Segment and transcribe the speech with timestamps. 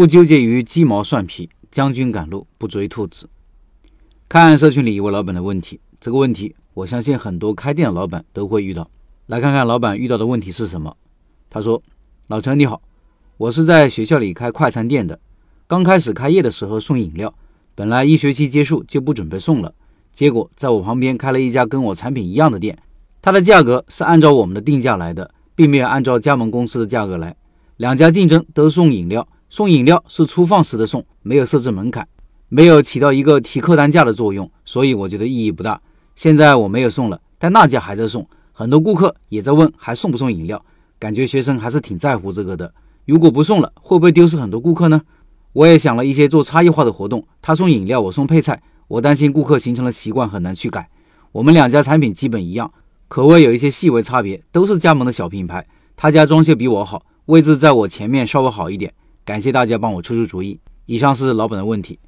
[0.00, 3.28] 不纠结于鸡毛蒜皮，将军赶路不追兔子。
[4.30, 8.90] 看社群里一位老板的问题，这个问题我相信很多开店的老板都会遇到。
[9.26, 10.96] 来看看老板遇到的问题是什么。
[11.50, 11.82] 他说
[12.28, 12.80] ：“老陈你好，
[13.36, 15.20] 我是在学校里开快餐店的，
[15.66, 17.34] 刚开始开业的时候送饮料，
[17.74, 19.74] 本来一学期结束就不准备送了，
[20.14, 22.78] 结果在我旁边开了一家跟我产品一样的店，
[23.20, 27.36] 它的价格是按照我们的定价来的。”并没有按照加盟公司的价格来，
[27.76, 32.06] 两家竞争都送饮料，送饮料是初放时的送，没有设置门槛，
[32.48, 35.80] 没有起到一个提客单价的作用，所以我觉得意义不大。
[36.14, 40.64] 现在我没有送了，但那家还在送，很多顾客也在问还送不送饮料，
[41.00, 42.72] 感觉学生还是挺在乎这个的。
[43.06, 45.02] 如果不送了，会不会丢失很多顾客呢？
[45.52, 50.88] 我也想了一些做差异化的活动，他送饮料，我送配菜，我担心顾客形成了习惯很难去改。
[51.32, 52.72] 我们两家产品基本一样。
[53.08, 55.66] 口味有一些细微差别，都是加盟的小品牌。
[55.96, 58.94] 他家装修比我好，位置在我前面稍微好一点。
[59.24, 60.58] 感谢大家帮我出出主意。
[60.86, 61.98] 以上是老板的问题。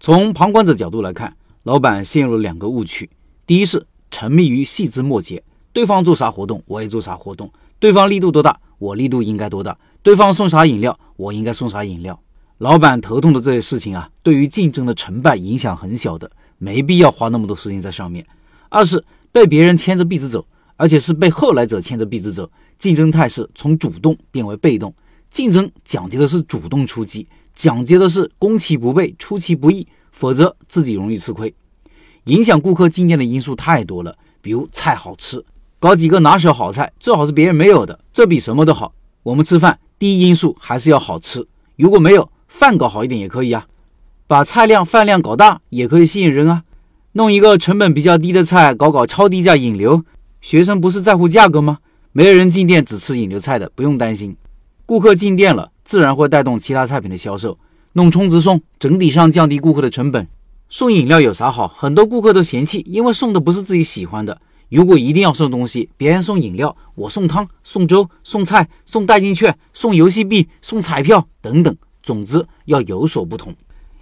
[0.00, 3.08] 从旁观者角度来看，老板陷入了两个误区：
[3.46, 12.18] 第一是沉迷于细枝末节，对方做啥活动我也做啥活动，对方力度多大我力度应该多大，对方送啥饮料我应该送啥饮料。
[12.58, 18.26] 老板头痛的这些事情啊，对于竞争的成败影响很小的，没必要花那么多时间在上面。
[18.68, 19.04] 二是。
[19.34, 24.94] 被别人牵着鼻子走，而且是被后来者牵着鼻子走，竞争态势从主动变为被动。
[25.34, 31.52] 竞争讲究的是主动出击，讲究的是攻其不备，出其不意，否则自己容易吃亏。
[32.26, 35.44] 影响顾客进店的因素太多了，比如菜好吃，
[35.80, 38.94] 搞几个拿手好菜，最好是别人没有的，这比什么都好。
[39.24, 43.66] 我们吃饭第一因素还是要好吃，如果没有饭搞好一点也可以啊，
[44.28, 46.62] 把菜量饭量搞大也可以吸引人啊。
[47.14, 50.04] 弄一个成本比较低的菜，搞搞超低价引流，
[50.40, 51.78] 学生不是在乎价格吗？
[52.12, 54.36] 没有人进店只吃引流菜的，不用担心。
[54.86, 57.58] 顾客进店了，自然会带动其他菜品的销售。
[57.94, 60.28] 弄充值送，整体上降低顾客的成本。
[60.68, 61.66] 送饮料有啥好？
[61.66, 64.38] 很多顾客都嫌弃，因为送的不是自己喜欢的。
[64.68, 71.74] 如果一定要送东西，别人送饮料，我送汤、送粥、送菜、送代金券、送游戏币、送彩票等等。
[72.02, 73.54] 总之要有所不同。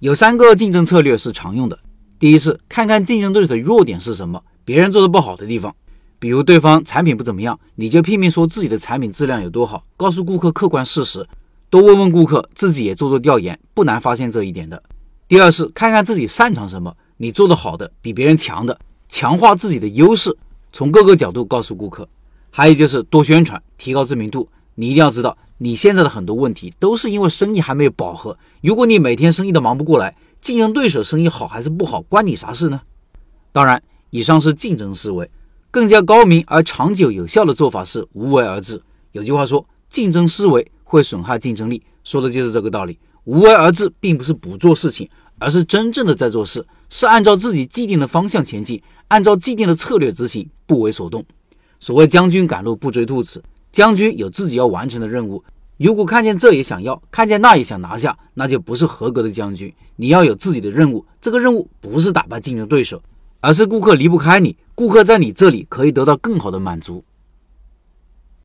[0.00, 1.78] 有三个竞争策略是常用的。
[2.18, 5.74] 第一是看看竞争对手的弱点是什么，别人做的不好的地方，
[6.18, 11.26] 比如对方产品不怎么样，你就拼命说自己的产品质量有多好，告诉顾客客观事实，
[11.68, 14.82] 多问问顾客，自己也做做调研，不难发现这一点的。
[15.28, 18.78] 第二是看看自己擅长什么，你做的好的比别人强的，
[19.08, 20.36] 强化自己的优势，
[20.72, 22.08] 从各个角度告诉顾客。
[22.50, 24.48] 还有就是多宣传，提高知名度。
[24.76, 28.38] 你一定要知道，你现在的很多问题都是因为生意还没有饱和。
[28.62, 32.80] 如果你每天生意都忙不过来，竞争对手生意好还是不好，关你啥事呢？
[33.52, 35.30] 当然，以上是竞争思维，
[35.76, 38.80] 更加高明而长久有效的做法是无为而治。
[39.12, 42.98] 有句话说，竞争思维会损害竞争力，说的就是这个道理。
[43.24, 45.06] 无为而治并不是不做事情，
[45.38, 51.22] 而是真正的在做事，是按照自己既定的方向前进，按照既定的策略执行，不为所动。
[51.78, 55.44] 所谓将军赶路不追兔子，将军有自己要完成的任务。
[55.76, 59.70] 如果看见这也想要，看见那也想拿下，那就不是合格的将军。
[59.96, 63.02] 你要有自己的任务，这个任务不是打败竞争对手，
[63.40, 67.04] 而是顾客离不开你，顾客在你这里可以得到更好的满足。